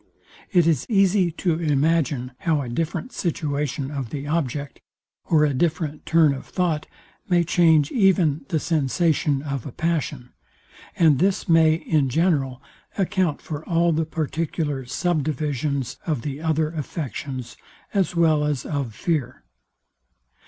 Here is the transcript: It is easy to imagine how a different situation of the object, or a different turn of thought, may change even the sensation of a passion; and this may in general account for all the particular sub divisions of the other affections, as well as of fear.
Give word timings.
It 0.51 0.65
is 0.65 0.87
easy 0.89 1.29
to 1.33 1.59
imagine 1.59 2.31
how 2.39 2.63
a 2.63 2.69
different 2.69 3.11
situation 3.13 3.91
of 3.91 4.09
the 4.09 4.25
object, 4.25 4.81
or 5.25 5.45
a 5.45 5.53
different 5.53 6.07
turn 6.07 6.33
of 6.33 6.47
thought, 6.47 6.87
may 7.29 7.43
change 7.43 7.91
even 7.91 8.43
the 8.49 8.59
sensation 8.59 9.43
of 9.43 9.63
a 9.67 9.71
passion; 9.71 10.31
and 10.97 11.19
this 11.19 11.47
may 11.47 11.75
in 11.75 12.09
general 12.09 12.63
account 12.97 13.43
for 13.43 13.63
all 13.69 13.91
the 13.93 14.05
particular 14.05 14.85
sub 14.87 15.21
divisions 15.21 15.97
of 16.07 16.23
the 16.23 16.41
other 16.41 16.71
affections, 16.71 17.55
as 17.93 18.15
well 18.15 18.43
as 18.43 18.65
of 18.65 18.95
fear. 18.95 19.43